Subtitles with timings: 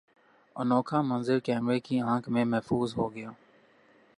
[0.55, 3.29] انوکھا منظر کیمرے کی آنکھ میں محفوظ ہوگیا